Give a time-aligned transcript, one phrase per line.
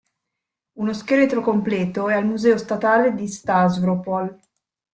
[0.79, 4.39] Uno scheletro completo è al museo statale di Stavropol'.